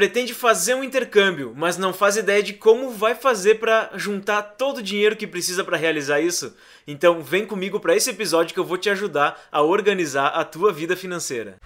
pretende 0.00 0.32
fazer 0.32 0.74
um 0.74 0.82
intercâmbio, 0.82 1.52
mas 1.54 1.76
não 1.76 1.92
faz 1.92 2.16
ideia 2.16 2.42
de 2.42 2.54
como 2.54 2.88
vai 2.88 3.14
fazer 3.14 3.56
para 3.56 3.90
juntar 3.96 4.40
todo 4.40 4.78
o 4.78 4.82
dinheiro 4.82 5.14
que 5.14 5.26
precisa 5.26 5.62
para 5.62 5.76
realizar 5.76 6.22
isso? 6.22 6.56
Então 6.86 7.22
vem 7.22 7.44
comigo 7.44 7.78
para 7.78 7.94
esse 7.94 8.08
episódio 8.08 8.54
que 8.54 8.58
eu 8.58 8.64
vou 8.64 8.78
te 8.78 8.88
ajudar 8.88 9.38
a 9.52 9.60
organizar 9.60 10.28
a 10.28 10.42
tua 10.42 10.72
vida 10.72 10.96
financeira. 10.96 11.58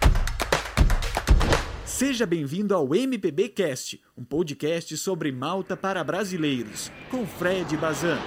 Seja 1.85 2.27
bem-vindo 2.27 2.75
ao 2.75 2.93
MPB 2.93 3.51
Cast, 3.51 4.03
um 4.19 4.25
podcast 4.25 4.97
sobre 4.97 5.31
Malta 5.31 5.77
para 5.77 6.03
brasileiros, 6.03 6.91
com 7.13 7.25
Fred 7.25 7.77
Bazan. 7.77 8.19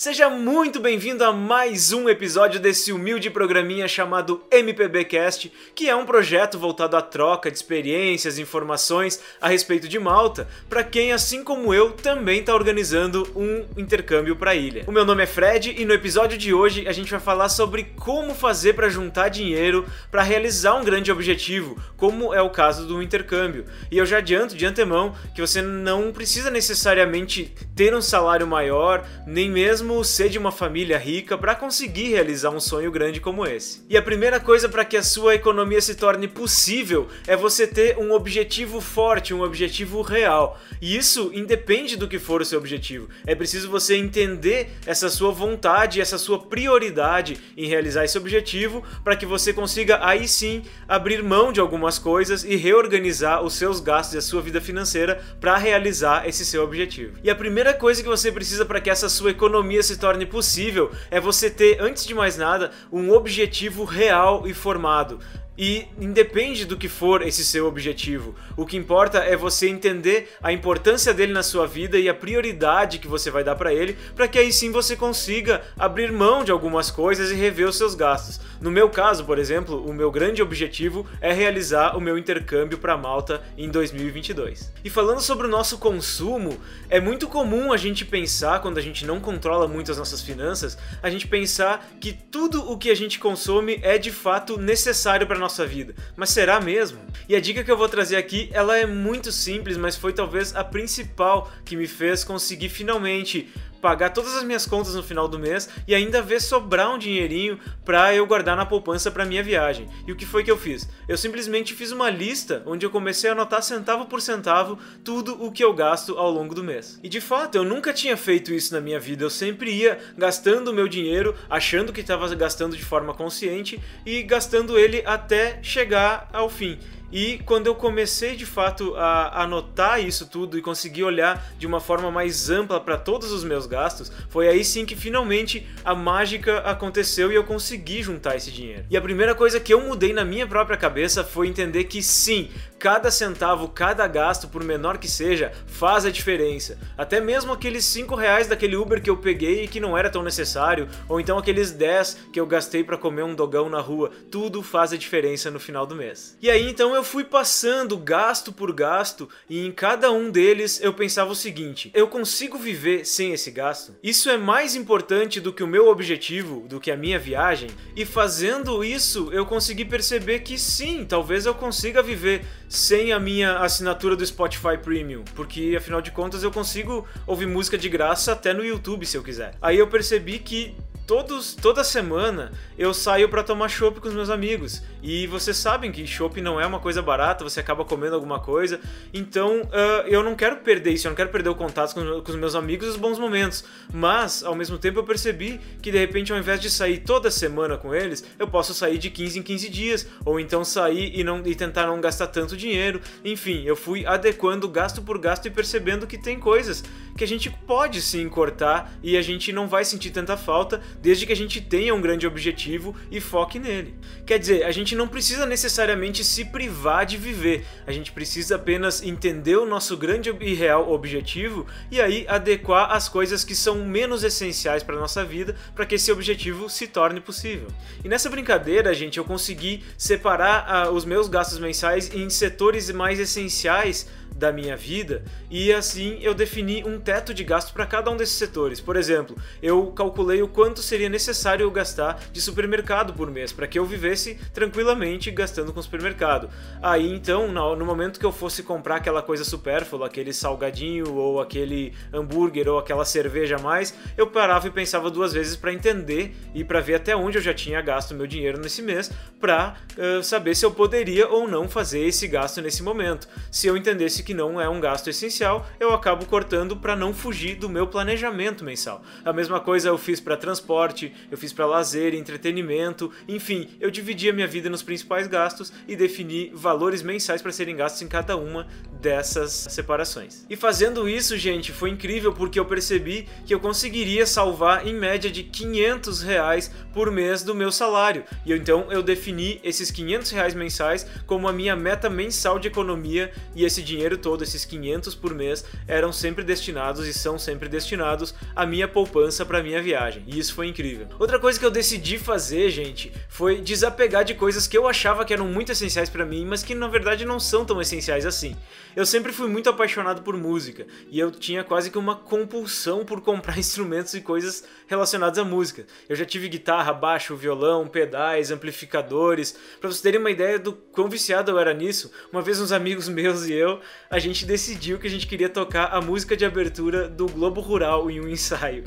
Seja 0.00 0.30
muito 0.30 0.78
bem-vindo 0.78 1.24
a 1.24 1.32
mais 1.32 1.90
um 1.90 2.08
episódio 2.08 2.60
desse 2.60 2.92
humilde 2.92 3.28
programinha 3.30 3.88
chamado 3.88 4.44
MPBcast, 4.48 5.52
que 5.74 5.88
é 5.88 5.96
um 5.96 6.06
projeto 6.06 6.56
voltado 6.56 6.96
à 6.96 7.02
troca 7.02 7.50
de 7.50 7.56
experiências 7.56 8.38
informações 8.38 9.20
a 9.40 9.48
respeito 9.48 9.88
de 9.88 9.98
Malta, 9.98 10.46
para 10.68 10.84
quem, 10.84 11.10
assim 11.10 11.42
como 11.42 11.74
eu, 11.74 11.90
também 11.90 12.38
está 12.38 12.54
organizando 12.54 13.28
um 13.34 13.64
intercâmbio 13.76 14.36
para 14.36 14.52
a 14.52 14.54
ilha. 14.54 14.84
O 14.86 14.92
meu 14.92 15.04
nome 15.04 15.24
é 15.24 15.26
Fred 15.26 15.74
e 15.76 15.84
no 15.84 15.92
episódio 15.92 16.38
de 16.38 16.54
hoje 16.54 16.86
a 16.86 16.92
gente 16.92 17.10
vai 17.10 17.18
falar 17.18 17.48
sobre 17.48 17.82
como 17.96 18.36
fazer 18.36 18.74
para 18.74 18.88
juntar 18.88 19.30
dinheiro 19.30 19.84
para 20.12 20.22
realizar 20.22 20.76
um 20.76 20.84
grande 20.84 21.10
objetivo, 21.10 21.76
como 21.96 22.32
é 22.32 22.40
o 22.40 22.50
caso 22.50 22.86
do 22.86 23.02
intercâmbio. 23.02 23.64
E 23.90 23.98
eu 23.98 24.06
já 24.06 24.18
adianto 24.18 24.54
de 24.54 24.64
antemão 24.64 25.12
que 25.34 25.40
você 25.40 25.60
não 25.60 26.12
precisa 26.12 26.52
necessariamente 26.52 27.52
ter 27.74 27.92
um 27.96 28.00
salário 28.00 28.46
maior, 28.46 29.04
nem 29.26 29.50
mesmo 29.50 29.87
mesmo 29.88 30.04
ser 30.04 30.28
de 30.28 30.38
uma 30.38 30.52
família 30.52 30.98
rica 30.98 31.38
para 31.38 31.54
conseguir 31.54 32.10
realizar 32.10 32.50
um 32.50 32.60
sonho 32.60 32.90
grande 32.90 33.20
como 33.20 33.46
esse. 33.46 33.82
E 33.88 33.96
a 33.96 34.02
primeira 34.02 34.38
coisa 34.38 34.68
para 34.68 34.84
que 34.84 34.96
a 34.96 35.02
sua 35.02 35.34
economia 35.34 35.80
se 35.80 35.94
torne 35.94 36.28
possível 36.28 37.08
é 37.26 37.34
você 37.34 37.66
ter 37.66 37.96
um 37.96 38.12
objetivo 38.12 38.80
forte, 38.82 39.32
um 39.32 39.42
objetivo 39.42 40.02
real. 40.02 40.60
E 40.80 40.94
isso 40.94 41.30
independe 41.32 41.96
do 41.96 42.06
que 42.06 42.18
for 42.18 42.42
o 42.42 42.44
seu 42.44 42.58
objetivo. 42.58 43.08
É 43.26 43.34
preciso 43.34 43.70
você 43.70 43.96
entender 43.96 44.70
essa 44.84 45.08
sua 45.08 45.30
vontade, 45.30 46.00
essa 46.00 46.18
sua 46.18 46.38
prioridade 46.38 47.38
em 47.56 47.66
realizar 47.66 48.04
esse 48.04 48.18
objetivo 48.18 48.82
para 49.02 49.16
que 49.16 49.24
você 49.24 49.52
consiga 49.54 50.04
aí 50.04 50.28
sim 50.28 50.62
abrir 50.86 51.22
mão 51.22 51.50
de 51.50 51.60
algumas 51.60 51.98
coisas 51.98 52.44
e 52.44 52.56
reorganizar 52.56 53.42
os 53.42 53.54
seus 53.54 53.80
gastos 53.80 54.14
e 54.14 54.18
a 54.18 54.22
sua 54.22 54.42
vida 54.42 54.60
financeira 54.60 55.22
para 55.40 55.56
realizar 55.56 56.28
esse 56.28 56.44
seu 56.44 56.62
objetivo. 56.62 57.16
E 57.24 57.30
a 57.30 57.34
primeira 57.34 57.72
coisa 57.72 58.02
que 58.02 58.08
você 58.08 58.30
precisa 58.30 58.66
para 58.66 58.80
que 58.80 58.90
essa 58.90 59.08
sua 59.08 59.30
economia 59.30 59.77
se 59.82 59.98
torne 59.98 60.26
possível 60.26 60.90
é 61.10 61.20
você 61.20 61.50
ter, 61.50 61.80
antes 61.80 62.04
de 62.04 62.14
mais 62.14 62.36
nada, 62.36 62.70
um 62.92 63.10
objetivo 63.10 63.84
real 63.84 64.46
e 64.46 64.54
formado. 64.54 65.18
E 65.58 65.88
independe 66.00 66.64
do 66.64 66.76
que 66.76 66.88
for 66.88 67.20
esse 67.20 67.44
seu 67.44 67.66
objetivo, 67.66 68.32
o 68.56 68.64
que 68.64 68.76
importa 68.76 69.18
é 69.18 69.36
você 69.36 69.68
entender 69.68 70.32
a 70.40 70.52
importância 70.52 71.12
dele 71.12 71.32
na 71.32 71.42
sua 71.42 71.66
vida 71.66 71.98
e 71.98 72.08
a 72.08 72.14
prioridade 72.14 73.00
que 73.00 73.08
você 73.08 73.28
vai 73.28 73.42
dar 73.42 73.56
para 73.56 73.74
ele, 73.74 73.98
para 74.14 74.28
que 74.28 74.38
aí 74.38 74.52
sim 74.52 74.70
você 74.70 74.94
consiga 74.94 75.62
abrir 75.76 76.12
mão 76.12 76.44
de 76.44 76.52
algumas 76.52 76.92
coisas 76.92 77.32
e 77.32 77.34
rever 77.34 77.68
os 77.68 77.76
seus 77.76 77.96
gastos. 77.96 78.40
No 78.60 78.70
meu 78.70 78.88
caso, 78.88 79.24
por 79.24 79.38
exemplo, 79.38 79.84
o 79.84 79.92
meu 79.92 80.10
grande 80.10 80.42
objetivo 80.42 81.06
é 81.20 81.32
realizar 81.32 81.96
o 81.96 82.00
meu 82.00 82.18
intercâmbio 82.18 82.78
para 82.78 82.96
Malta 82.96 83.42
em 83.56 83.68
2022. 83.68 84.72
E 84.84 84.90
falando 84.90 85.20
sobre 85.20 85.46
o 85.46 85.50
nosso 85.50 85.78
consumo, 85.78 86.56
é 86.88 87.00
muito 87.00 87.28
comum 87.28 87.72
a 87.72 87.76
gente 87.76 88.04
pensar 88.04 88.60
quando 88.60 88.78
a 88.78 88.82
gente 88.82 89.06
não 89.06 89.20
controla 89.20 89.66
muito 89.66 89.90
as 89.90 89.98
nossas 89.98 90.22
finanças, 90.22 90.76
a 91.02 91.10
gente 91.10 91.26
pensar 91.26 91.88
que 92.00 92.12
tudo 92.12 92.70
o 92.70 92.76
que 92.76 92.90
a 92.90 92.96
gente 92.96 93.18
consome 93.18 93.78
é 93.82 93.96
de 93.96 94.10
fato 94.10 94.58
necessário 94.58 95.26
para 95.26 95.38
nossa 95.48 95.66
vida. 95.66 95.94
Mas 96.14 96.28
será 96.28 96.60
mesmo? 96.60 97.00
E 97.26 97.34
a 97.34 97.40
dica 97.40 97.64
que 97.64 97.70
eu 97.70 97.76
vou 97.76 97.88
trazer 97.88 98.16
aqui, 98.16 98.50
ela 98.52 98.76
é 98.76 98.84
muito 98.84 99.32
simples, 99.32 99.78
mas 99.78 99.96
foi 99.96 100.12
talvez 100.12 100.54
a 100.54 100.62
principal 100.62 101.50
que 101.64 101.74
me 101.74 101.86
fez 101.86 102.22
conseguir 102.22 102.68
finalmente 102.68 103.50
pagar 103.80 104.10
todas 104.10 104.34
as 104.36 104.42
minhas 104.42 104.66
contas 104.66 104.94
no 104.94 105.02
final 105.02 105.28
do 105.28 105.38
mês 105.38 105.68
e 105.86 105.94
ainda 105.94 106.22
ver 106.22 106.40
sobrar 106.40 106.92
um 106.92 106.98
dinheirinho 106.98 107.58
para 107.84 108.14
eu 108.14 108.26
guardar 108.26 108.56
na 108.56 108.66
poupança 108.66 109.10
para 109.10 109.24
minha 109.24 109.42
viagem. 109.42 109.88
E 110.06 110.12
o 110.12 110.16
que 110.16 110.26
foi 110.26 110.44
que 110.44 110.50
eu 110.50 110.58
fiz? 110.58 110.88
Eu 111.06 111.16
simplesmente 111.16 111.74
fiz 111.74 111.92
uma 111.92 112.10
lista 112.10 112.62
onde 112.66 112.84
eu 112.84 112.90
comecei 112.90 113.30
a 113.30 113.32
anotar 113.32 113.62
centavo 113.62 114.06
por 114.06 114.20
centavo 114.20 114.78
tudo 115.04 115.42
o 115.42 115.50
que 115.50 115.64
eu 115.64 115.72
gasto 115.72 116.16
ao 116.18 116.30
longo 116.30 116.54
do 116.54 116.64
mês. 116.64 116.98
E 117.02 117.08
de 117.08 117.20
fato, 117.20 117.56
eu 117.56 117.64
nunca 117.64 117.92
tinha 117.92 118.16
feito 118.16 118.52
isso 118.52 118.74
na 118.74 118.80
minha 118.80 119.00
vida. 119.00 119.24
Eu 119.24 119.30
sempre 119.30 119.70
ia 119.70 119.98
gastando 120.16 120.68
o 120.68 120.74
meu 120.74 120.88
dinheiro, 120.88 121.34
achando 121.48 121.92
que 121.92 122.00
estava 122.00 122.32
gastando 122.34 122.76
de 122.76 122.84
forma 122.84 123.14
consciente 123.14 123.80
e 124.04 124.22
gastando 124.22 124.78
ele 124.78 125.02
até 125.06 125.62
chegar 125.62 126.28
ao 126.32 126.48
fim. 126.48 126.78
E 127.10 127.38
quando 127.46 127.66
eu 127.66 127.74
comecei 127.74 128.36
de 128.36 128.44
fato 128.44 128.94
a 128.96 129.42
anotar 129.42 130.00
isso 130.00 130.26
tudo 130.26 130.58
e 130.58 130.62
conseguir 130.62 131.04
olhar 131.04 131.44
de 131.58 131.66
uma 131.66 131.80
forma 131.80 132.10
mais 132.10 132.50
ampla 132.50 132.80
para 132.80 132.96
todos 132.96 133.32
os 133.32 133.44
meus 133.44 133.66
gastos, 133.66 134.12
foi 134.28 134.48
aí 134.48 134.64
sim 134.64 134.84
que 134.84 134.94
finalmente 134.94 135.66
a 135.84 135.94
mágica 135.94 136.58
aconteceu 136.58 137.32
e 137.32 137.34
eu 137.34 137.44
consegui 137.44 138.02
juntar 138.02 138.36
esse 138.36 138.50
dinheiro. 138.50 138.84
E 138.90 138.96
a 138.96 139.00
primeira 139.00 139.34
coisa 139.34 139.58
que 139.58 139.72
eu 139.72 139.80
mudei 139.80 140.12
na 140.12 140.24
minha 140.24 140.46
própria 140.46 140.76
cabeça 140.76 141.24
foi 141.24 141.48
entender 141.48 141.84
que 141.84 142.02
sim, 142.02 142.50
cada 142.78 143.10
centavo, 143.10 143.68
cada 143.68 144.06
gasto, 144.06 144.48
por 144.48 144.62
menor 144.62 144.98
que 144.98 145.08
seja, 145.08 145.52
faz 145.66 146.04
a 146.04 146.10
diferença. 146.10 146.78
Até 146.96 147.20
mesmo 147.20 147.52
aqueles 147.52 147.84
5 147.86 148.14
reais 148.14 148.46
daquele 148.46 148.76
Uber 148.76 149.02
que 149.02 149.10
eu 149.10 149.16
peguei 149.16 149.64
e 149.64 149.68
que 149.68 149.80
não 149.80 149.96
era 149.96 150.10
tão 150.10 150.22
necessário, 150.22 150.88
ou 151.08 151.20
então 151.20 151.38
aqueles 151.38 151.70
10 151.70 152.28
que 152.32 152.38
eu 152.40 152.46
gastei 152.46 152.84
para 152.84 152.98
comer 152.98 153.22
um 153.22 153.34
dogão 153.34 153.68
na 153.68 153.80
rua, 153.80 154.10
tudo 154.30 154.62
faz 154.62 154.92
a 154.92 154.96
diferença 154.96 155.50
no 155.50 155.58
final 155.58 155.86
do 155.86 155.94
mês. 155.94 156.36
E 156.40 156.50
aí 156.50 156.68
então 156.68 156.94
eu 156.94 156.97
fui 157.04 157.24
passando 157.24 157.96
gasto 157.96 158.52
por 158.52 158.72
gasto 158.72 159.28
e 159.48 159.64
em 159.64 159.72
cada 159.72 160.10
um 160.10 160.30
deles 160.30 160.80
eu 160.82 160.92
pensava 160.92 161.30
o 161.30 161.36
seguinte: 161.36 161.90
eu 161.94 162.08
consigo 162.08 162.58
viver 162.58 163.04
sem 163.04 163.32
esse 163.32 163.50
gasto? 163.50 163.94
Isso 164.02 164.28
é 164.30 164.36
mais 164.36 164.74
importante 164.74 165.40
do 165.40 165.52
que 165.52 165.62
o 165.62 165.66
meu 165.66 165.88
objetivo, 165.88 166.66
do 166.68 166.80
que 166.80 166.90
a 166.90 166.96
minha 166.96 167.18
viagem? 167.18 167.70
E 167.96 168.04
fazendo 168.04 168.84
isso 168.84 169.30
eu 169.32 169.46
consegui 169.46 169.84
perceber 169.84 170.40
que 170.40 170.58
sim, 170.58 171.04
talvez 171.04 171.46
eu 171.46 171.54
consiga 171.54 172.02
viver 172.02 172.44
sem 172.68 173.12
a 173.12 173.18
minha 173.18 173.58
assinatura 173.58 174.14
do 174.14 174.24
Spotify 174.26 174.76
Premium, 174.82 175.24
porque 175.34 175.74
afinal 175.76 176.00
de 176.00 176.10
contas 176.10 176.42
eu 176.42 176.50
consigo 176.50 177.06
ouvir 177.26 177.46
música 177.46 177.78
de 177.78 177.88
graça 177.88 178.32
até 178.32 178.52
no 178.52 178.64
YouTube 178.64 179.06
se 179.06 179.16
eu 179.16 179.22
quiser. 179.22 179.54
Aí 179.60 179.78
eu 179.78 179.88
percebi 179.88 180.38
que 180.38 180.74
todos, 181.08 181.54
toda 181.54 181.82
semana 181.82 182.52
eu 182.76 182.92
saio 182.92 183.30
para 183.30 183.42
tomar 183.42 183.70
chopp 183.70 183.98
com 183.98 184.08
os 184.08 184.14
meus 184.14 184.28
amigos. 184.28 184.82
E 185.02 185.26
vocês 185.26 185.56
sabem 185.56 185.90
que 185.90 186.06
chopp 186.06 186.38
não 186.42 186.60
é 186.60 186.66
uma 186.66 186.78
coisa 186.78 187.00
barata, 187.00 187.42
você 187.42 187.58
acaba 187.58 187.82
comendo 187.82 188.14
alguma 188.14 188.38
coisa. 188.38 188.78
Então 189.12 189.62
uh, 189.62 190.06
eu 190.06 190.22
não 190.22 190.36
quero 190.36 190.56
perder 190.58 190.90
isso, 190.90 191.06
eu 191.06 191.10
não 191.10 191.16
quero 191.16 191.30
perder 191.30 191.48
o 191.48 191.54
contato 191.54 191.94
com, 191.94 192.20
com 192.20 192.30
os 192.30 192.36
meus 192.36 192.54
amigos 192.54 192.88
os 192.88 192.96
bons 192.96 193.18
momentos. 193.18 193.64
Mas, 193.90 194.44
ao 194.44 194.54
mesmo 194.54 194.76
tempo, 194.76 194.98
eu 194.98 195.04
percebi 195.04 195.58
que 195.80 195.90
de 195.90 195.98
repente, 195.98 196.30
ao 196.30 196.38
invés 196.38 196.60
de 196.60 196.68
sair 196.68 196.98
toda 196.98 197.30
semana 197.30 197.78
com 197.78 197.94
eles, 197.94 198.22
eu 198.38 198.46
posso 198.46 198.74
sair 198.74 198.98
de 198.98 199.08
15 199.08 199.38
em 199.38 199.42
15 199.42 199.70
dias. 199.70 200.06
Ou 200.26 200.38
então 200.38 200.62
sair 200.62 201.18
e, 201.18 201.24
não, 201.24 201.42
e 201.46 201.54
tentar 201.54 201.86
não 201.86 202.02
gastar 202.02 202.26
tanto 202.26 202.54
dinheiro. 202.54 203.00
Enfim, 203.24 203.62
eu 203.64 203.74
fui 203.74 204.04
adequando 204.04 204.68
gasto 204.68 205.00
por 205.00 205.18
gasto 205.18 205.46
e 205.46 205.50
percebendo 205.50 206.06
que 206.06 206.18
tem 206.18 206.38
coisas 206.38 206.84
que 207.16 207.24
a 207.24 207.26
gente 207.26 207.50
pode 207.50 208.00
sim 208.00 208.28
cortar 208.28 208.92
e 209.02 209.16
a 209.16 209.22
gente 209.22 209.52
não 209.52 209.66
vai 209.66 209.84
sentir 209.84 210.10
tanta 210.10 210.36
falta 210.36 210.80
desde 211.00 211.26
que 211.26 211.32
a 211.32 211.36
gente 211.36 211.60
tenha 211.60 211.94
um 211.94 212.00
grande 212.00 212.26
objetivo 212.26 212.94
e 213.10 213.20
foque 213.20 213.58
nele. 213.58 213.94
Quer 214.26 214.38
dizer, 214.38 214.64
a 214.64 214.70
gente 214.70 214.94
não 214.94 215.08
precisa 215.08 215.46
necessariamente 215.46 216.24
se 216.24 216.44
privar 216.44 217.06
de 217.06 217.16
viver, 217.16 217.64
a 217.86 217.92
gente 217.92 218.12
precisa 218.12 218.56
apenas 218.56 219.02
entender 219.02 219.56
o 219.56 219.66
nosso 219.66 219.96
grande 219.96 220.34
e 220.40 220.54
real 220.54 220.92
objetivo 220.92 221.66
e 221.90 222.00
aí 222.00 222.24
adequar 222.28 222.92
as 222.92 223.08
coisas 223.08 223.44
que 223.44 223.54
são 223.54 223.84
menos 223.84 224.22
essenciais 224.22 224.82
para 224.82 224.96
nossa 224.96 225.24
vida 225.24 225.56
para 225.74 225.86
que 225.86 225.94
esse 225.94 226.10
objetivo 226.10 226.68
se 226.68 226.86
torne 226.86 227.20
possível. 227.20 227.68
E 228.04 228.08
nessa 228.08 228.28
brincadeira, 228.28 228.92
gente, 228.94 229.18
eu 229.18 229.24
consegui 229.24 229.84
separar 229.96 230.88
uh, 230.88 230.92
os 230.92 231.04
meus 231.04 231.28
gastos 231.28 231.58
mensais 231.58 232.12
em 232.14 232.28
setores 232.30 232.90
mais 232.90 233.18
essenciais 233.18 234.08
da 234.34 234.52
minha 234.52 234.76
vida 234.76 235.24
e 235.50 235.72
assim 235.72 236.18
eu 236.20 236.32
defini 236.32 236.84
um 236.84 237.00
teto 237.00 237.34
de 237.34 237.42
gasto 237.42 237.72
para 237.72 237.86
cada 237.86 238.10
um 238.10 238.16
desses 238.16 238.36
setores. 238.36 238.80
Por 238.80 238.96
exemplo, 238.96 239.36
eu 239.62 239.86
calculei 239.88 240.42
o 240.42 240.48
quanto 240.48 240.80
seria 240.88 241.08
necessário 241.08 241.64
eu 241.64 241.70
gastar 241.70 242.20
de 242.32 242.40
supermercado 242.40 243.12
por 243.12 243.30
mês 243.30 243.52
para 243.52 243.66
que 243.66 243.78
eu 243.78 243.84
vivesse 243.84 244.36
tranquilamente 244.52 245.30
gastando 245.30 245.72
com 245.72 245.82
supermercado. 245.82 246.48
Aí 246.82 247.06
então, 247.12 247.48
no 247.48 247.84
momento 247.84 248.18
que 248.18 248.26
eu 248.26 248.32
fosse 248.32 248.62
comprar 248.62 248.96
aquela 248.96 249.22
coisa 249.22 249.44
supérflua, 249.44 250.06
aquele 250.06 250.32
salgadinho 250.32 251.14
ou 251.14 251.40
aquele 251.40 251.92
hambúrguer 252.12 252.68
ou 252.68 252.78
aquela 252.78 253.04
cerveja 253.04 253.56
a 253.56 253.58
mais, 253.58 253.94
eu 254.16 254.26
parava 254.26 254.66
e 254.66 254.70
pensava 254.70 255.10
duas 255.10 255.32
vezes 255.32 255.56
para 255.56 255.72
entender 255.72 256.34
e 256.54 256.64
para 256.64 256.80
ver 256.80 256.94
até 256.94 257.14
onde 257.14 257.38
eu 257.38 257.42
já 257.42 257.52
tinha 257.52 257.80
gasto 257.80 258.14
meu 258.14 258.26
dinheiro 258.26 258.58
nesse 258.58 258.80
mês 258.80 259.10
para 259.40 259.76
uh, 259.96 260.22
saber 260.22 260.54
se 260.54 260.64
eu 260.64 260.70
poderia 260.70 261.28
ou 261.28 261.46
não 261.46 261.68
fazer 261.68 262.00
esse 262.00 262.26
gasto 262.26 262.60
nesse 262.60 262.82
momento. 262.82 263.28
Se 263.50 263.66
eu 263.66 263.76
entendesse 263.76 264.22
que 264.22 264.34
não 264.34 264.60
é 264.60 264.68
um 264.68 264.80
gasto 264.80 265.08
essencial, 265.08 265.66
eu 265.78 265.92
acabo 265.92 266.26
cortando 266.26 266.76
para 266.76 266.96
não 266.96 267.12
fugir 267.12 267.56
do 267.56 267.68
meu 267.68 267.86
planejamento 267.86 268.64
mensal. 268.64 269.02
A 269.24 269.32
mesma 269.32 269.60
coisa 269.60 269.88
eu 269.88 269.98
fiz 269.98 270.20
para 270.20 270.36
transporte 270.36 270.77
esporte, 270.78 271.12
eu 271.30 271.36
fiz 271.36 271.52
para 271.52 271.66
lazer, 271.66 272.14
entretenimento, 272.14 273.10
enfim, 273.26 273.68
eu 273.80 273.90
dividi 273.90 274.30
a 274.30 274.32
minha 274.32 274.46
vida 274.46 274.70
nos 274.70 274.82
principais 274.82 275.26
gastos 275.26 275.72
e 275.88 275.96
defini 275.96 276.52
valores 276.54 277.02
mensais 277.02 277.42
para 277.42 277.50
serem 277.50 277.74
gastos 277.74 278.02
em 278.02 278.06
cada 278.06 278.36
uma 278.36 278.66
dessas 279.00 279.66
separações. 279.70 280.46
E 280.48 280.54
fazendo 280.54 281.08
isso, 281.08 281.36
gente, 281.36 281.72
foi 281.72 281.90
incrível 281.90 282.32
porque 282.32 282.58
eu 282.60 282.64
percebi 282.64 283.28
que 283.44 283.52
eu 283.52 283.60
conseguiria 283.60 284.24
salvar 284.24 284.86
em 284.86 284.94
média 284.94 285.30
de 285.30 285.42
500 285.42 286.22
reais 286.22 286.70
por 286.92 287.10
mês 287.10 287.42
do 287.42 287.54
meu 287.54 287.72
salário. 287.72 288.24
E 288.46 288.50
eu, 288.52 288.56
então 288.56 288.90
eu 288.90 289.02
defini 289.02 289.60
esses 289.64 289.90
500 289.90 290.30
reais 290.30 290.54
mensais 290.54 291.06
como 291.26 291.48
a 291.48 291.52
minha 291.52 291.74
meta 291.74 292.08
mensal 292.08 292.58
de 292.58 292.68
economia 292.68 293.32
e 293.54 293.64
esse 293.64 293.82
dinheiro 293.82 294.16
todo, 294.16 294.42
esses 294.42 294.64
500 294.64 295.14
por 295.14 295.34
mês, 295.34 295.64
eram 295.86 296.12
sempre 296.12 296.44
destinados 296.44 297.06
e 297.06 297.12
são 297.12 297.38
sempre 297.38 297.68
destinados 297.68 298.34
à 298.54 298.66
minha 298.66 298.86
poupança 298.86 299.44
para 299.44 299.62
minha 299.62 299.82
viagem. 299.82 300.24
E 300.26 300.38
isso 300.38 300.54
foi 300.54 300.67
incrível. 300.68 301.08
Outra 301.18 301.38
coisa 301.38 301.58
que 301.58 301.64
eu 301.64 301.70
decidi 301.70 302.18
fazer, 302.18 302.70
gente, 302.70 303.12
foi 303.28 303.60
desapegar 303.60 304.24
de 304.24 304.34
coisas 304.34 304.66
que 304.66 304.76
eu 304.76 304.86
achava 304.86 305.24
que 305.24 305.32
eram 305.32 305.46
muito 305.46 305.72
essenciais 305.72 306.08
para 306.08 306.24
mim, 306.24 306.44
mas 306.44 306.62
que 306.62 306.74
na 306.74 306.88
verdade 306.88 307.24
não 307.24 307.40
são 307.40 307.64
tão 307.64 307.80
essenciais 307.80 308.26
assim. 308.26 308.56
Eu 308.94 309.06
sempre 309.06 309.32
fui 309.32 309.48
muito 309.48 309.70
apaixonado 309.70 310.22
por 310.22 310.36
música 310.36 310.86
e 311.10 311.18
eu 311.18 311.30
tinha 311.30 311.62
quase 311.62 311.90
que 311.90 311.98
uma 311.98 312.16
compulsão 312.16 313.04
por 313.04 313.20
comprar 313.20 313.56
instrumentos 313.58 314.14
e 314.14 314.20
coisas 314.20 314.64
relacionadas 314.86 315.38
à 315.38 315.44
música. 315.44 315.86
Eu 316.08 316.16
já 316.16 316.24
tive 316.24 316.48
guitarra, 316.48 316.92
baixo, 316.92 317.36
violão, 317.36 317.86
pedais, 317.86 318.50
amplificadores. 318.50 319.56
Para 319.80 319.90
vocês 319.90 320.00
terem 320.00 320.20
uma 320.20 320.30
ideia 320.30 320.58
do 320.58 320.72
quão 320.72 321.08
viciado 321.08 321.50
eu 321.50 321.58
era 321.58 321.72
nisso, 321.72 322.10
uma 322.32 322.42
vez 322.42 322.60
uns 322.60 322.72
amigos 322.72 323.08
meus 323.08 323.46
e 323.46 323.52
eu, 323.52 323.80
a 324.10 324.18
gente 324.18 324.44
decidiu 324.44 324.98
que 324.98 325.06
a 325.06 325.10
gente 325.10 325.26
queria 325.26 325.48
tocar 325.48 325.86
a 325.86 326.00
música 326.00 326.36
de 326.36 326.44
abertura 326.44 327.08
do 327.08 327.26
Globo 327.26 327.60
Rural 327.60 328.10
em 328.10 328.20
um 328.20 328.28
ensaio. 328.28 328.84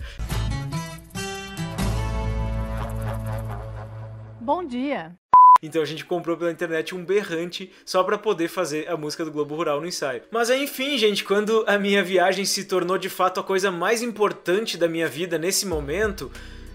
Bom 4.42 4.66
dia. 4.66 5.16
Então 5.62 5.84
a 5.84 5.86
gente 5.86 6.04
comprou 6.04 6.36
pela 6.36 6.52
internet 6.52 6.96
um 6.96 7.06
berrante 7.06 7.72
só 7.86 8.04
para 8.04 8.18
poder 8.18 8.48
fazer 8.48 8.90
a 8.90 8.98
música 8.98 9.24
do 9.24 9.32
Globo 9.32 9.56
Rural 9.56 9.80
no 9.80 9.86
ensaio. 9.86 10.24
Mas 10.32 10.50
enfim, 10.50 10.98
gente, 10.98 11.24
quando 11.24 11.64
a 11.68 11.78
minha 11.78 12.04
viagem 12.04 12.44
se 12.44 12.64
tornou 12.64 12.98
de 12.98 13.08
fato 13.08 13.40
a 13.40 13.44
coisa 13.44 13.70
mais 13.70 14.02
importante 14.02 14.80
da 14.80 14.88
minha 14.88 15.08
vida 15.08 15.38
nesse 15.38 15.68
momento, 15.68 16.32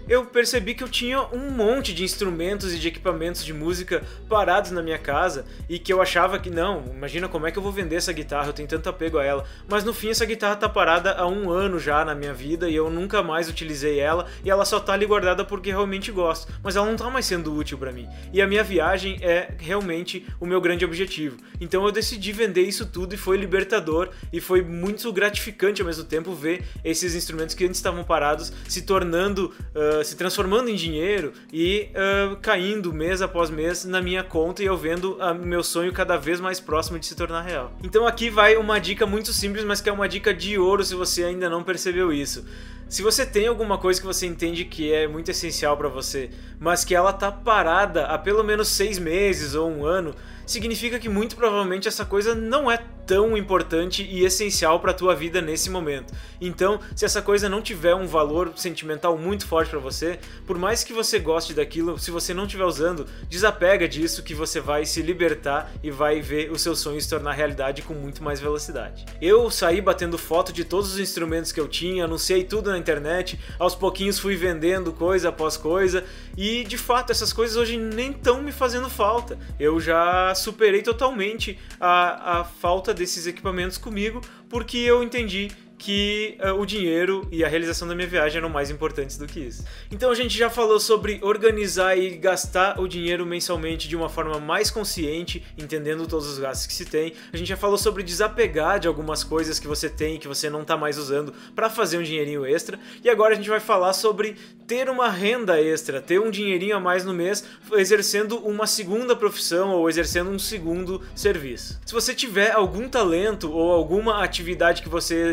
eu 0.08 0.24
percebi 0.24 0.74
que 0.74 0.84
eu 0.84 0.88
tinha 0.88 1.20
um 1.32 1.50
monte 1.50 1.92
de 1.92 2.04
instrumentos 2.04 2.72
e 2.72 2.78
de 2.78 2.88
equipamentos 2.88 3.44
de 3.44 3.52
música 3.52 4.04
parados 4.28 4.70
na 4.70 4.82
minha 4.82 4.98
casa 4.98 5.44
e 5.68 5.78
que 5.78 5.92
eu 5.92 6.00
achava 6.00 6.38
que 6.38 6.50
não, 6.50 6.84
imagina 6.94 7.28
como 7.28 7.46
é 7.46 7.50
que 7.50 7.58
eu 7.58 7.62
vou 7.62 7.72
vender 7.72 7.96
essa 7.96 8.12
guitarra, 8.12 8.48
eu 8.48 8.52
tenho 8.52 8.68
tanto 8.68 8.88
apego 8.88 9.18
a 9.18 9.24
ela. 9.24 9.44
Mas 9.68 9.84
no 9.84 9.92
fim 9.92 10.10
essa 10.10 10.24
guitarra 10.24 10.56
tá 10.56 10.68
parada 10.68 11.12
há 11.12 11.26
um 11.26 11.50
ano 11.50 11.78
já 11.78 12.04
na 12.04 12.14
minha 12.14 12.32
vida 12.32 12.68
e 12.68 12.76
eu 12.76 12.88
nunca 12.88 13.22
mais 13.22 13.48
utilizei 13.48 13.98
ela 13.98 14.26
e 14.44 14.50
ela 14.50 14.64
só 14.64 14.78
tá 14.78 14.92
ali 14.92 15.06
guardada 15.06 15.44
porque 15.44 15.70
realmente 15.70 16.12
gosto, 16.12 16.52
mas 16.62 16.76
ela 16.76 16.86
não 16.86 16.96
tá 16.96 17.10
mais 17.10 17.26
sendo 17.26 17.54
útil 17.54 17.78
para 17.78 17.92
mim. 17.92 18.08
E 18.32 18.40
a 18.40 18.46
minha 18.46 18.62
viagem 18.62 19.18
é 19.22 19.54
realmente 19.58 20.26
o 20.40 20.46
meu 20.46 20.60
grande 20.60 20.84
objetivo. 20.84 21.36
Então 21.60 21.84
eu 21.84 21.92
decidi 21.92 22.32
vender 22.32 22.62
isso 22.62 22.86
tudo 22.86 23.14
e 23.14 23.18
foi 23.18 23.36
libertador 23.36 24.10
e 24.32 24.40
foi 24.40 24.62
muito 24.62 25.12
gratificante 25.12 25.80
ao 25.80 25.86
mesmo 25.86 26.04
tempo 26.04 26.32
ver 26.32 26.64
esses 26.84 27.14
instrumentos 27.14 27.54
que 27.54 27.64
antes 27.64 27.78
estavam 27.78 28.04
parados 28.04 28.52
se 28.68 28.82
tornando 28.82 29.52
uh, 29.74 29.95
se 30.04 30.16
transformando 30.16 30.68
em 30.68 30.74
dinheiro 30.74 31.32
e 31.52 31.88
uh, 31.90 32.36
caindo 32.36 32.92
mês 32.92 33.22
após 33.22 33.50
mês 33.50 33.84
na 33.84 34.00
minha 34.00 34.22
conta 34.22 34.62
e 34.62 34.66
eu 34.66 34.76
vendo 34.76 35.18
o 35.18 35.34
meu 35.34 35.62
sonho 35.62 35.92
cada 35.92 36.16
vez 36.16 36.40
mais 36.40 36.60
próximo 36.60 36.98
de 36.98 37.06
se 37.06 37.14
tornar 37.14 37.42
real. 37.42 37.72
Então 37.82 38.06
aqui 38.06 38.30
vai 38.30 38.56
uma 38.56 38.78
dica 38.78 39.06
muito 39.06 39.32
simples, 39.32 39.64
mas 39.64 39.80
que 39.80 39.88
é 39.88 39.92
uma 39.92 40.08
dica 40.08 40.32
de 40.32 40.58
ouro 40.58 40.84
se 40.84 40.94
você 40.94 41.24
ainda 41.24 41.48
não 41.48 41.62
percebeu 41.62 42.12
isso. 42.12 42.44
Se 42.88 43.02
você 43.02 43.26
tem 43.26 43.48
alguma 43.48 43.78
coisa 43.78 44.00
que 44.00 44.06
você 44.06 44.26
entende 44.26 44.64
que 44.64 44.92
é 44.92 45.08
muito 45.08 45.28
essencial 45.28 45.76
para 45.76 45.88
você, 45.88 46.30
mas 46.60 46.84
que 46.84 46.94
ela 46.94 47.12
tá 47.12 47.32
parada 47.32 48.06
há 48.06 48.16
pelo 48.16 48.44
menos 48.44 48.68
seis 48.68 48.96
meses 48.96 49.54
ou 49.54 49.68
um 49.68 49.84
ano, 49.84 50.14
significa 50.46 50.98
que 50.98 51.08
muito 51.08 51.36
provavelmente 51.36 51.88
essa 51.88 52.04
coisa 52.04 52.34
não 52.34 52.70
é 52.70 52.78
tão 53.06 53.36
importante 53.36 54.02
e 54.02 54.24
essencial 54.24 54.80
para 54.80 54.92
tua 54.92 55.14
vida 55.14 55.40
nesse 55.40 55.70
momento. 55.70 56.12
Então, 56.40 56.80
se 56.94 57.04
essa 57.04 57.22
coisa 57.22 57.48
não 57.48 57.62
tiver 57.62 57.94
um 57.94 58.06
valor 58.06 58.52
sentimental 58.56 59.16
muito 59.16 59.46
forte 59.46 59.70
para 59.70 59.78
você, 59.78 60.18
por 60.46 60.58
mais 60.58 60.82
que 60.82 60.92
você 60.92 61.18
goste 61.18 61.54
daquilo, 61.54 61.98
se 61.98 62.10
você 62.10 62.34
não 62.34 62.44
estiver 62.44 62.64
usando, 62.64 63.06
desapega 63.28 63.88
disso 63.88 64.22
que 64.24 64.34
você 64.34 64.60
vai 64.60 64.84
se 64.84 65.00
libertar 65.02 65.70
e 65.82 65.90
vai 65.90 66.20
ver 66.20 66.50
o 66.50 66.58
seu 66.58 66.74
sonho 66.74 67.00
se 67.00 67.08
tornar 67.08 67.32
realidade 67.32 67.82
com 67.82 67.94
muito 67.94 68.22
mais 68.22 68.40
velocidade. 68.40 69.04
Eu 69.22 69.50
saí 69.50 69.80
batendo 69.80 70.18
foto 70.18 70.52
de 70.52 70.64
todos 70.64 70.92
os 70.92 70.98
instrumentos 70.98 71.52
que 71.52 71.60
eu 71.60 71.68
tinha, 71.68 72.04
anunciei 72.04 72.42
tudo 72.42 72.70
na 72.70 72.78
internet, 72.78 73.38
aos 73.58 73.74
pouquinhos 73.74 74.18
fui 74.18 74.34
vendendo 74.34 74.92
coisa 74.92 75.28
após 75.28 75.56
coisa 75.56 76.04
e 76.36 76.64
de 76.64 76.76
fato 76.76 77.12
essas 77.12 77.32
coisas 77.32 77.56
hoje 77.56 77.76
nem 77.76 78.10
estão 78.10 78.42
me 78.42 78.50
fazendo 78.50 78.90
falta. 78.90 79.38
Eu 79.60 79.78
já 79.78 80.34
superei 80.36 80.82
totalmente 80.82 81.58
a, 81.80 82.40
a 82.40 82.44
falta 82.44 82.94
desses 82.94 83.26
equipamentos 83.26 83.78
comigo 83.78 84.20
porque 84.48 84.78
eu 84.78 85.02
entendi 85.02 85.50
que 85.78 86.38
uh, 86.40 86.52
o 86.60 86.64
dinheiro 86.64 87.26
e 87.30 87.44
a 87.44 87.48
realização 87.48 87.86
da 87.86 87.94
minha 87.94 88.08
viagem 88.08 88.38
eram 88.38 88.48
mais 88.48 88.70
importantes 88.70 89.16
do 89.18 89.26
que 89.26 89.40
isso. 89.40 89.64
Então 89.90 90.10
a 90.10 90.14
gente 90.14 90.36
já 90.36 90.48
falou 90.48 90.80
sobre 90.80 91.18
organizar 91.22 91.96
e 91.96 92.16
gastar 92.16 92.80
o 92.80 92.88
dinheiro 92.88 93.26
mensalmente 93.26 93.88
de 93.88 93.96
uma 93.96 94.08
forma 94.08 94.38
mais 94.38 94.70
consciente, 94.70 95.44
entendendo 95.56 96.06
todos 96.06 96.26
os 96.26 96.38
gastos 96.38 96.66
que 96.66 96.72
se 96.72 96.84
tem. 96.84 97.12
A 97.32 97.36
gente 97.36 97.48
já 97.48 97.56
falou 97.56 97.78
sobre 97.78 98.02
desapegar 98.02 98.78
de 98.78 98.88
algumas 98.88 99.22
coisas 99.22 99.58
que 99.58 99.66
você 99.66 99.88
tem 99.88 100.16
e 100.16 100.18
que 100.18 100.28
você 100.28 100.48
não 100.48 100.62
está 100.62 100.76
mais 100.76 100.98
usando 100.98 101.32
para 101.54 101.68
fazer 101.68 101.98
um 101.98 102.02
dinheirinho 102.02 102.46
extra. 102.46 102.78
E 103.04 103.10
agora 103.10 103.34
a 103.34 103.36
gente 103.36 103.48
vai 103.48 103.60
falar 103.60 103.92
sobre 103.92 104.36
ter 104.66 104.88
uma 104.88 105.08
renda 105.08 105.60
extra, 105.60 106.00
ter 106.00 106.20
um 106.20 106.30
dinheirinho 106.30 106.76
a 106.76 106.80
mais 106.80 107.04
no 107.04 107.14
mês 107.14 107.44
exercendo 107.72 108.38
uma 108.38 108.66
segunda 108.66 109.14
profissão 109.14 109.70
ou 109.70 109.88
exercendo 109.88 110.30
um 110.30 110.38
segundo 110.38 111.02
serviço. 111.14 111.78
Se 111.84 111.92
você 111.92 112.14
tiver 112.14 112.52
algum 112.52 112.88
talento 112.88 113.52
ou 113.52 113.70
alguma 113.70 114.22
atividade 114.22 114.82
que 114.82 114.88
você 114.88 115.28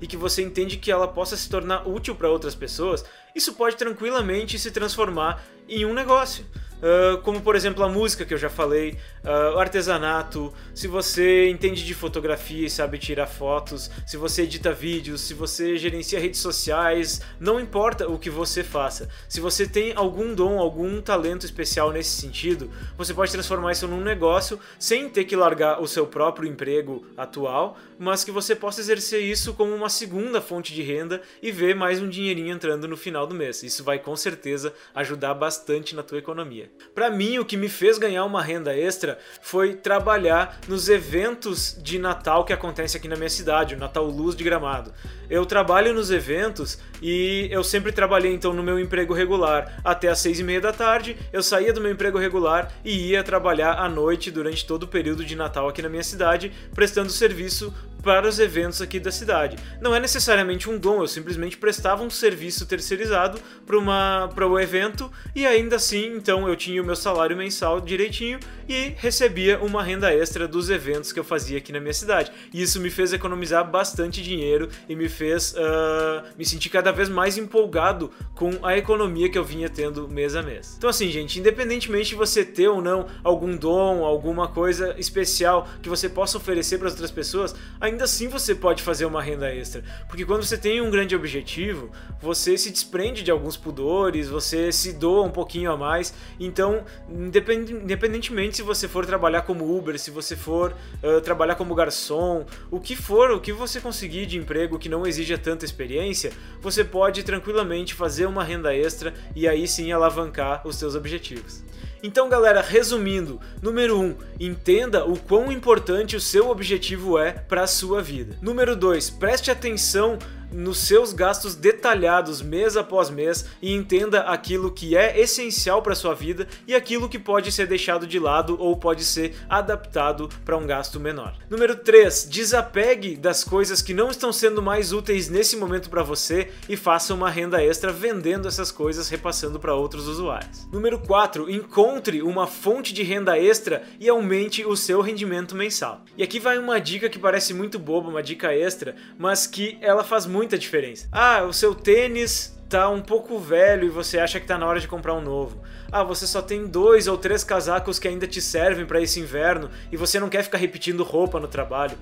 e 0.00 0.06
que 0.06 0.16
você 0.16 0.42
entende 0.42 0.76
que 0.76 0.90
ela 0.90 1.08
possa 1.08 1.36
se 1.36 1.48
tornar 1.48 1.86
útil 1.86 2.14
para 2.14 2.30
outras 2.30 2.54
pessoas, 2.54 3.04
isso 3.34 3.54
pode 3.54 3.76
tranquilamente 3.76 4.58
se 4.58 4.70
transformar 4.70 5.42
em 5.68 5.84
um 5.84 5.94
negócio. 5.94 6.44
Uh, 6.82 7.18
como 7.18 7.40
por 7.40 7.54
exemplo 7.54 7.84
a 7.84 7.88
música 7.88 8.24
que 8.24 8.34
eu 8.34 8.38
já 8.38 8.50
falei, 8.50 8.98
uh, 9.22 9.54
o 9.54 9.58
artesanato, 9.60 10.52
se 10.74 10.88
você 10.88 11.48
entende 11.48 11.84
de 11.84 11.94
fotografia 11.94 12.66
e 12.66 12.70
sabe 12.70 12.98
tirar 12.98 13.28
fotos, 13.28 13.88
se 14.04 14.16
você 14.16 14.42
edita 14.42 14.72
vídeos, 14.72 15.20
se 15.20 15.32
você 15.32 15.76
gerencia 15.76 16.18
redes 16.18 16.40
sociais, 16.40 17.20
não 17.38 17.60
importa 17.60 18.08
o 18.08 18.18
que 18.18 18.28
você 18.28 18.64
faça. 18.64 19.08
Se 19.28 19.40
você 19.40 19.64
tem 19.64 19.92
algum 19.94 20.34
dom, 20.34 20.58
algum 20.58 21.00
talento 21.00 21.46
especial 21.46 21.92
nesse 21.92 22.20
sentido, 22.20 22.68
você 22.98 23.14
pode 23.14 23.30
transformar 23.30 23.70
isso 23.70 23.86
num 23.86 24.00
negócio 24.00 24.58
sem 24.76 25.08
ter 25.08 25.22
que 25.24 25.36
largar 25.36 25.80
o 25.80 25.86
seu 25.86 26.04
próprio 26.08 26.48
emprego 26.48 27.06
atual, 27.16 27.78
mas 27.96 28.24
que 28.24 28.32
você 28.32 28.56
possa 28.56 28.80
exercer 28.80 29.22
isso 29.22 29.54
como 29.54 29.72
uma 29.72 29.88
segunda 29.88 30.40
fonte 30.40 30.74
de 30.74 30.82
renda 30.82 31.22
e 31.40 31.52
ver 31.52 31.76
mais 31.76 32.00
um 32.00 32.08
dinheirinho 32.08 32.52
entrando 32.52 32.88
no 32.88 32.96
final 32.96 33.24
do 33.24 33.36
mês. 33.36 33.62
Isso 33.62 33.84
vai 33.84 34.00
com 34.00 34.16
certeza 34.16 34.74
ajudar 34.92 35.34
bastante 35.34 35.94
na 35.94 36.02
tua 36.02 36.18
economia. 36.18 36.71
Para 36.94 37.08
mim, 37.08 37.38
o 37.38 37.44
que 37.44 37.56
me 37.56 37.70
fez 37.70 37.96
ganhar 37.96 38.24
uma 38.24 38.42
renda 38.42 38.76
extra 38.76 39.18
foi 39.40 39.74
trabalhar 39.74 40.60
nos 40.68 40.90
eventos 40.90 41.74
de 41.82 41.98
Natal 41.98 42.44
que 42.44 42.52
acontecem 42.52 42.98
aqui 42.98 43.08
na 43.08 43.16
minha 43.16 43.30
cidade, 43.30 43.74
o 43.74 43.78
Natal 43.78 44.04
Luz 44.04 44.36
de 44.36 44.44
Gramado. 44.44 44.92
Eu 45.30 45.46
trabalho 45.46 45.94
nos 45.94 46.10
eventos 46.10 46.78
e 47.00 47.48
eu 47.50 47.64
sempre 47.64 47.92
trabalhei 47.92 48.34
então 48.34 48.52
no 48.52 48.62
meu 48.62 48.78
emprego 48.78 49.14
regular 49.14 49.80
até 49.82 50.08
às 50.08 50.18
seis 50.18 50.38
e 50.38 50.44
meia 50.44 50.60
da 50.60 50.72
tarde. 50.72 51.16
Eu 51.32 51.42
saía 51.42 51.72
do 51.72 51.80
meu 51.80 51.90
emprego 51.90 52.18
regular 52.18 52.70
e 52.84 53.08
ia 53.12 53.24
trabalhar 53.24 53.78
à 53.78 53.88
noite 53.88 54.30
durante 54.30 54.66
todo 54.66 54.82
o 54.82 54.88
período 54.88 55.24
de 55.24 55.34
Natal 55.34 55.66
aqui 55.68 55.80
na 55.80 55.88
minha 55.88 56.04
cidade, 56.04 56.52
prestando 56.74 57.10
serviço 57.10 57.72
para 58.02 58.28
os 58.28 58.38
eventos 58.38 58.82
aqui 58.82 58.98
da 58.98 59.12
cidade. 59.12 59.56
Não 59.80 59.94
é 59.94 60.00
necessariamente 60.00 60.68
um 60.68 60.78
dom, 60.78 61.02
eu 61.02 61.08
simplesmente 61.08 61.56
prestava 61.56 62.02
um 62.02 62.10
serviço 62.10 62.66
terceirizado 62.66 63.38
para 63.64 64.46
o 64.46 64.60
evento 64.60 65.10
e 65.34 65.46
ainda 65.46 65.76
assim, 65.76 66.16
então 66.16 66.48
eu 66.48 66.56
tinha 66.56 66.82
o 66.82 66.84
meu 66.84 66.96
salário 66.96 67.36
mensal 67.36 67.80
direitinho 67.80 68.38
e 68.68 68.92
recebia 68.96 69.58
uma 69.60 69.82
renda 69.82 70.12
extra 70.12 70.48
dos 70.48 70.70
eventos 70.70 71.12
que 71.12 71.20
eu 71.20 71.24
fazia 71.24 71.58
aqui 71.58 71.72
na 71.72 71.80
minha 71.80 71.92
cidade. 71.92 72.32
E 72.52 72.60
isso 72.62 72.80
me 72.80 72.90
fez 72.90 73.12
economizar 73.12 73.68
bastante 73.68 74.22
dinheiro 74.22 74.68
e 74.88 74.96
me 74.96 75.08
fez 75.08 75.54
uh, 75.54 76.26
me 76.36 76.44
sentir 76.44 76.68
cada 76.68 76.90
vez 76.90 77.08
mais 77.08 77.38
empolgado 77.38 78.10
com 78.34 78.64
a 78.64 78.76
economia 78.76 79.28
que 79.28 79.38
eu 79.38 79.44
vinha 79.44 79.68
tendo 79.68 80.08
mês 80.08 80.34
a 80.34 80.42
mês. 80.42 80.74
Então 80.76 80.90
assim, 80.90 81.10
gente, 81.10 81.38
independentemente 81.38 82.10
de 82.10 82.14
você 82.16 82.44
ter 82.44 82.68
ou 82.68 82.82
não 82.82 83.06
algum 83.22 83.56
dom, 83.56 84.04
alguma 84.04 84.48
coisa 84.48 84.94
especial 84.98 85.68
que 85.80 85.88
você 85.88 86.08
possa 86.08 86.36
oferecer 86.36 86.78
para 86.78 86.88
outras 86.88 87.10
pessoas, 87.10 87.54
a 87.80 87.88
ainda 87.92 88.04
assim 88.04 88.28
você 88.28 88.54
pode 88.54 88.82
fazer 88.82 89.04
uma 89.04 89.22
renda 89.22 89.54
extra. 89.54 89.82
Porque 90.08 90.24
quando 90.24 90.42
você 90.42 90.58
tem 90.58 90.80
um 90.80 90.90
grande 90.90 91.14
objetivo, 91.14 91.90
você 92.20 92.56
se 92.58 92.70
desprende 92.70 93.22
de 93.22 93.30
alguns 93.30 93.56
pudores, 93.56 94.28
você 94.28 94.72
se 94.72 94.92
doa 94.92 95.22
um 95.22 95.30
pouquinho 95.30 95.70
a 95.70 95.76
mais. 95.76 96.12
Então, 96.40 96.84
independentemente 97.08 98.56
se 98.56 98.62
você 98.62 98.88
for 98.88 99.06
trabalhar 99.06 99.42
como 99.42 99.76
Uber, 99.76 99.98
se 99.98 100.10
você 100.10 100.34
for 100.34 100.74
uh, 101.02 101.20
trabalhar 101.20 101.54
como 101.54 101.74
garçom, 101.74 102.44
o 102.70 102.80
que 102.80 102.96
for, 102.96 103.30
o 103.30 103.40
que 103.40 103.52
você 103.52 103.80
conseguir 103.80 104.26
de 104.26 104.38
emprego 104.38 104.78
que 104.78 104.88
não 104.88 105.06
exija 105.06 105.38
tanta 105.38 105.64
experiência, 105.64 106.32
você 106.60 106.82
pode 106.82 107.22
tranquilamente 107.22 107.94
fazer 107.94 108.26
uma 108.26 108.42
renda 108.42 108.74
extra 108.74 109.14
e 109.36 109.46
aí 109.46 109.68
sim 109.68 109.92
alavancar 109.92 110.66
os 110.66 110.76
seus 110.76 110.94
objetivos. 110.94 111.62
Então, 112.02 112.28
galera, 112.28 112.60
resumindo, 112.60 113.40
número 113.62 113.96
1, 113.96 114.02
um, 114.02 114.16
entenda 114.40 115.04
o 115.04 115.16
quão 115.16 115.52
importante 115.52 116.16
o 116.16 116.20
seu 116.20 116.48
objetivo 116.50 117.16
é 117.16 117.30
para 117.30 117.62
a 117.62 117.66
sua 117.68 118.02
vida. 118.02 118.36
Número 118.42 118.74
2, 118.74 119.10
preste 119.10 119.52
atenção 119.52 120.18
nos 120.52 120.78
seus 120.78 121.12
gastos 121.12 121.54
detalhados 121.54 122.42
mês 122.42 122.76
após 122.76 123.10
mês 123.10 123.46
e 123.60 123.72
entenda 123.72 124.20
aquilo 124.20 124.70
que 124.70 124.96
é 124.96 125.18
essencial 125.18 125.82
para 125.82 125.94
sua 125.94 126.14
vida 126.14 126.46
e 126.66 126.74
aquilo 126.74 127.08
que 127.08 127.18
pode 127.18 127.50
ser 127.50 127.66
deixado 127.66 128.06
de 128.06 128.18
lado 128.18 128.56
ou 128.60 128.76
pode 128.76 129.04
ser 129.04 129.34
adaptado 129.48 130.28
para 130.44 130.56
um 130.56 130.66
gasto 130.66 131.00
menor. 131.00 131.34
Número 131.48 131.76
3, 131.76 132.26
desapegue 132.28 133.16
das 133.16 133.44
coisas 133.44 133.82
que 133.82 133.94
não 133.94 134.10
estão 134.10 134.32
sendo 134.32 134.62
mais 134.62 134.92
úteis 134.92 135.28
nesse 135.28 135.56
momento 135.56 135.88
para 135.88 136.02
você 136.02 136.50
e 136.68 136.76
faça 136.76 137.14
uma 137.14 137.30
renda 137.30 137.62
extra 137.62 137.92
vendendo 137.92 138.48
essas 138.48 138.70
coisas 138.70 139.08
repassando 139.08 139.58
para 139.58 139.74
outros 139.74 140.06
usuários. 140.06 140.66
Número 140.72 140.98
4, 140.98 141.50
encontre 141.50 142.22
uma 142.22 142.46
fonte 142.46 142.92
de 142.92 143.02
renda 143.02 143.38
extra 143.38 143.82
e 143.98 144.08
aumente 144.08 144.64
o 144.64 144.76
seu 144.76 145.00
rendimento 145.00 145.54
mensal. 145.54 146.04
E 146.16 146.22
aqui 146.22 146.38
vai 146.38 146.58
uma 146.58 146.80
dica 146.80 147.08
que 147.08 147.18
parece 147.18 147.54
muito 147.54 147.78
boba, 147.78 148.08
uma 148.08 148.22
dica 148.22 148.52
extra, 148.52 148.94
mas 149.18 149.46
que 149.46 149.78
ela 149.80 150.04
faz 150.04 150.26
muito 150.26 150.41
muita 150.42 150.58
diferença. 150.58 151.06
Ah, 151.12 151.44
o 151.44 151.52
seu 151.52 151.72
tênis 151.72 152.58
tá 152.68 152.90
um 152.90 153.00
pouco 153.00 153.38
velho 153.38 153.86
e 153.86 153.88
você 153.88 154.18
acha 154.18 154.40
que 154.40 154.46
tá 154.46 154.58
na 154.58 154.66
hora 154.66 154.80
de 154.80 154.88
comprar 154.88 155.14
um 155.14 155.20
novo. 155.20 155.62
Ah, 155.90 156.02
você 156.02 156.26
só 156.26 156.42
tem 156.42 156.66
dois 156.66 157.06
ou 157.06 157.16
três 157.16 157.44
casacos 157.44 157.96
que 158.00 158.08
ainda 158.08 158.26
te 158.26 158.40
servem 158.40 158.84
para 158.84 159.00
esse 159.00 159.20
inverno 159.20 159.70
e 159.92 159.96
você 159.96 160.18
não 160.18 160.28
quer 160.28 160.42
ficar 160.42 160.58
repetindo 160.58 161.04
roupa 161.04 161.38
no 161.38 161.46
trabalho. 161.46 161.96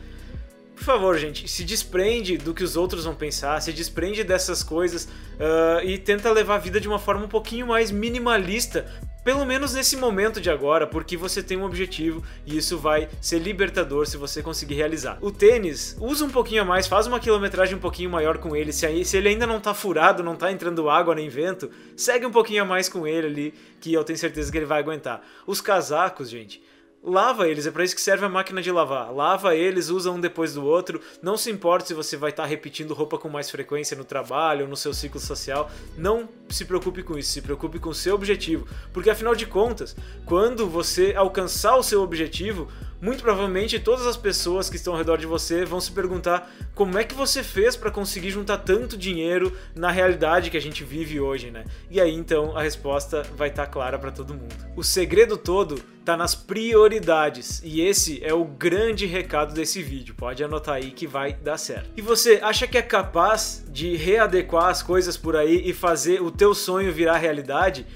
Por 0.75 0.85
favor, 0.85 1.19
gente, 1.19 1.47
se 1.47 1.63
desprende 1.65 2.39
do 2.39 2.55
que 2.55 2.65
os 2.65 2.77
outros 2.77 3.05
vão 3.05 3.15
pensar, 3.15 3.61
se 3.61 3.75
desprende 3.75 4.25
dessas 4.25 4.63
coisas 4.63 5.05
uh, 5.05 5.85
e 5.85 5.99
tenta 5.99 6.33
levar 6.33 6.55
a 6.55 6.59
vida 6.59 6.81
de 6.81 6.89
uma 6.89 6.99
forma 6.99 7.27
um 7.27 7.29
pouquinho 7.29 7.67
mais 7.67 7.91
minimalista 7.91 8.87
pelo 9.31 9.47
menos 9.47 9.75
nesse 9.75 9.97
momento 9.97 10.41
de 10.41 10.51
agora, 10.51 10.89
porque 10.89 11.17
você 11.17 11.41
tem 11.41 11.57
um 11.57 11.63
objetivo 11.63 12.21
e 12.45 12.57
isso 12.57 12.77
vai 12.77 13.09
ser 13.21 13.39
libertador 13.39 14.05
se 14.05 14.17
você 14.17 14.43
conseguir 14.43 14.75
realizar. 14.75 15.19
O 15.21 15.31
tênis, 15.31 15.97
usa 16.01 16.25
um 16.25 16.29
pouquinho 16.29 16.63
a 16.63 16.65
mais, 16.65 16.89
faz 16.89 17.07
uma 17.07 17.21
quilometragem 17.21 17.77
um 17.77 17.81
pouquinho 17.81 18.11
maior 18.11 18.39
com 18.39 18.57
ele. 18.57 18.73
Se, 18.73 18.85
aí, 18.87 19.05
se 19.05 19.17
ele 19.17 19.29
ainda 19.29 19.47
não 19.47 19.61
tá 19.61 19.73
furado, 19.73 20.25
não 20.25 20.35
tá 20.35 20.51
entrando 20.51 20.91
água 20.91 21.15
nem 21.15 21.29
vento, 21.29 21.71
segue 21.97 22.27
um 22.27 22.33
pouquinho 22.33 22.65
a 22.65 22.67
mais 22.67 22.89
com 22.89 23.07
ele 23.07 23.29
ali, 23.29 23.55
que 23.81 23.93
eu 23.93 24.03
tenho 24.03 24.19
certeza 24.19 24.51
que 24.51 24.59
ele 24.59 24.67
vai 24.67 24.81
aguentar. 24.81 25.25
Os 25.47 25.61
casacos, 25.61 26.29
gente 26.29 26.61
lava 27.03 27.49
eles, 27.49 27.67
é 27.67 27.71
para 27.71 27.85
isso 27.85 27.95
que 27.95 28.01
serve 28.01 28.27
a 28.27 28.29
máquina 28.29 28.61
de 28.61 28.71
lavar. 28.71 29.13
Lava 29.13 29.55
eles, 29.55 29.89
usa 29.89 30.11
um 30.11 30.21
depois 30.21 30.55
do 30.55 30.65
outro. 30.65 31.01
Não 31.23 31.37
se 31.37 31.51
importa 31.51 31.87
se 31.87 31.95
você 31.95 32.17
vai 32.17 32.31
estar 32.31 32.43
tá 32.43 32.49
repetindo 32.49 32.95
roupa 32.95 33.19
com 33.19 33.29
mais 33.29 33.51
frequência 33.51 33.97
no 33.97 34.05
trabalho 34.05 34.69
no 34.69 34.77
seu 34.77 34.93
ciclo 34.93 35.21
social. 35.21 35.71
Não 35.97 36.29
se 36.49 36.65
preocupe 36.65 37.03
com 37.03 37.19
isso, 37.19 37.33
se 37.33 37.43
preocupe 37.43 37.79
com 37.79 37.91
o 37.91 37.95
seu 37.95 38.15
objetivo, 38.15 38.67
porque 38.93 39.11
afinal 39.11 39.35
de 39.35 39.47
contas, 39.47 39.97
quando 40.27 40.67
você 40.67 41.15
alcançar 41.17 41.77
o 41.77 41.83
seu 41.83 42.03
objetivo, 42.03 42.69
muito 43.01 43.23
provavelmente 43.23 43.79
todas 43.79 44.07
as 44.07 44.17
pessoas 44.17 44.69
que 44.69 44.77
estão 44.77 44.93
ao 44.93 44.99
redor 44.99 45.17
de 45.17 45.27
você 45.27 45.65
vão 45.65 45.81
se 45.81 45.91
perguntar 45.91 46.51
como 46.75 46.99
é 46.99 47.05
que 47.05 47.15
você 47.15 47.43
fez 47.43 47.77
para 47.77 47.91
conseguir 47.91 48.31
juntar 48.31 48.59
tanto 48.59 48.97
dinheiro 48.97 49.57
na 49.75 49.91
realidade 49.91 50.51
que 50.51 50.57
a 50.57 50.61
gente 50.61 50.85
vive 50.85 51.21
hoje, 51.21 51.51
né? 51.51 51.65
E 51.91 52.01
aí 52.01 52.15
então 52.15 52.57
a 52.57 52.63
resposta 52.63 53.23
vai 53.37 53.49
estar 53.49 53.67
tá 53.67 53.73
clara 53.73 53.99
para 53.99 54.11
todo 54.11 54.35
mundo. 54.35 54.55
O 54.77 54.85
segredo 54.85 55.37
todo 55.37 55.83
tá 56.05 56.17
nas 56.17 56.35
prioridades 56.35 57.61
e 57.65 57.81
esse 57.81 58.23
é 58.25 58.35
o 58.35 58.45
grande 58.45 59.07
recado 59.07 59.55
desse 59.55 59.83
vídeo. 59.83 60.15
Pode 60.15 60.43
anotar 60.43 60.77
aí 60.77 60.91
que 60.91 61.07
vai 61.07 61.35
dar 61.35 61.59
certo. 61.59 61.91
E 61.97 62.03
você 62.03 62.41
acha 62.43 62.67
que 62.67 62.79
é 62.79 62.83
capaz 62.83 63.65
de 63.69 63.97
readequar 63.97 64.67
as 64.67 64.83
coisas 64.83 65.17
por 65.17 65.37
aí 65.37 65.63
e 65.65 65.73
fazer 65.73 66.23
o 66.23 66.31
teu 66.31 66.55
sonho 66.55 66.93
virar 66.93 67.17
realidade? 67.17 67.87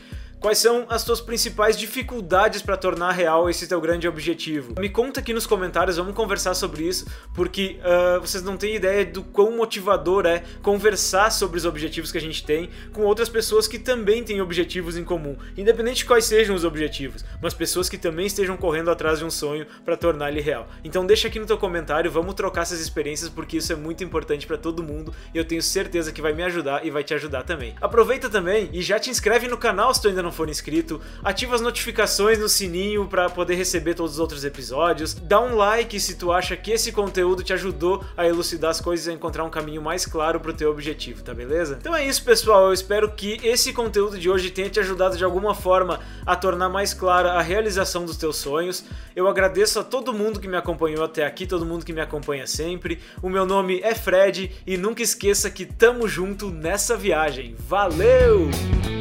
Quais 0.45 0.59
são 0.59 0.85
as 0.91 1.03
tuas 1.03 1.23
principais 1.23 1.75
dificuldades 1.75 2.61
para 2.61 2.77
tornar 2.77 3.13
real 3.13 3.49
esse 3.49 3.67
teu 3.67 3.81
grande 3.81 4.07
objetivo? 4.07 4.75
Me 4.79 4.91
conta 4.91 5.21
aqui 5.21 5.33
nos 5.33 5.47
comentários, 5.47 5.97
vamos 5.97 6.15
conversar 6.15 6.53
sobre 6.53 6.87
isso, 6.87 7.07
porque 7.33 7.79
uh, 7.81 8.21
vocês 8.21 8.43
não 8.43 8.55
têm 8.55 8.75
ideia 8.75 9.07
do 9.07 9.23
quão 9.23 9.57
motivador 9.57 10.27
é 10.27 10.45
conversar 10.61 11.31
sobre 11.33 11.57
os 11.57 11.65
objetivos 11.65 12.13
que 12.13 12.19
a 12.19 12.21
gente 12.21 12.45
tem 12.45 12.69
com 12.93 13.05
outras 13.05 13.31
pessoas 13.31 13.67
que 13.67 13.79
também 13.79 14.23
têm 14.23 14.43
objetivos 14.43 14.99
em 14.99 15.03
comum, 15.03 15.35
independente 15.57 16.01
de 16.01 16.05
quais 16.05 16.27
sejam 16.27 16.55
os 16.55 16.63
objetivos, 16.63 17.25
mas 17.41 17.55
pessoas 17.55 17.89
que 17.89 17.97
também 17.97 18.27
estejam 18.27 18.55
correndo 18.55 18.91
atrás 18.91 19.21
de 19.21 19.25
um 19.25 19.31
sonho 19.31 19.67
para 19.83 19.97
tornar 19.97 20.31
ele 20.31 20.43
real. 20.43 20.69
Então 20.85 21.07
deixa 21.07 21.27
aqui 21.27 21.39
no 21.39 21.47
teu 21.47 21.57
comentário, 21.57 22.11
vamos 22.11 22.35
trocar 22.35 22.61
essas 22.61 22.81
experiências 22.81 23.31
porque 23.31 23.57
isso 23.57 23.73
é 23.73 23.77
muito 23.77 24.05
importante 24.05 24.47
para 24.47 24.59
todo 24.59 24.83
mundo 24.83 25.11
e 25.33 25.39
eu 25.39 25.45
tenho 25.47 25.63
certeza 25.63 26.13
que 26.13 26.21
vai 26.21 26.35
me 26.35 26.43
ajudar 26.43 26.85
e 26.85 26.91
vai 26.91 27.03
te 27.03 27.15
ajudar 27.15 27.45
também. 27.45 27.75
Aproveita 27.81 28.29
também 28.29 28.69
e 28.75 28.83
já 28.83 29.01
te 29.01 29.09
inscreve 29.09 29.49
no 29.49 29.57
canal 29.57 29.95
se 29.95 30.03
tu 30.03 30.09
ainda 30.09 30.23
não 30.23 30.34
for 30.35 30.49
inscrito, 30.49 31.01
ativa 31.23 31.55
as 31.55 31.61
notificações 31.61 32.39
no 32.39 32.49
sininho 32.49 33.07
para 33.07 33.31
poder 33.31 33.55
receber 33.55 33.95
todos 33.95 34.15
os 34.15 34.19
outros 34.19 34.45
episódios, 34.45 35.15
dá 35.15 35.41
um 35.41 35.57
like 35.57 35.99
se 35.99 36.17
tu 36.17 36.33
acha 36.33 36.57
que 36.57 36.73
esse 36.73 36.93
conteúdo 36.93 37.43
te 37.43 37.53
ajudou 37.53 38.05
a 38.17 38.27
elucidar 38.27 38.71
as 38.71 38.81
coisas 38.81 39.07
e 39.07 39.11
a 39.11 39.13
encontrar 39.13 39.45
um 39.45 39.51
caminho 39.51 39.81
mais 39.81 40.05
claro 40.05 40.41
pro 40.41 40.53
teu 40.53 40.71
objetivo, 40.71 41.23
tá 41.23 41.33
beleza? 41.33 41.79
Então 41.81 41.95
é 41.95 42.05
isso, 42.05 42.25
pessoal, 42.25 42.67
eu 42.67 42.73
espero 42.73 43.11
que 43.13 43.41
esse 43.43 43.73
conteúdo 43.73 44.19
de 44.19 44.29
hoje 44.29 44.51
tenha 44.51 44.69
te 44.69 44.81
ajudado 44.81 45.17
de 45.17 45.25
alguma 45.25 45.55
forma 45.55 46.01
a 46.27 46.37
tornar 46.37 46.69
mais 46.69 46.93
clara 46.93 47.33
a 47.33 47.43
realização 47.43 48.05
dos 48.05 48.17
teus 48.17 48.37
sonhos. 48.37 48.85
Eu 49.15 49.29
agradeço 49.29 49.79
a 49.79 49.85
todo 49.85 50.13
mundo 50.13 50.41
que 50.41 50.49
me 50.49 50.57
acompanhou 50.57 51.05
até 51.05 51.25
aqui, 51.25 51.47
todo 51.47 51.65
mundo 51.65 51.85
que 51.85 51.93
me 51.93 52.01
acompanha 52.01 52.47
sempre. 52.47 52.99
O 53.23 53.29
meu 53.29 53.47
nome 53.47 53.81
é 53.83 53.95
Fred 53.95 54.51
e 54.67 54.77
nunca 54.77 55.03
esqueça 55.03 55.51
que 55.51 55.65
tamo 55.65 56.09
junto 56.09 56.51
nessa 56.51 56.97
viagem. 56.97 57.55
Valeu! 57.59 58.94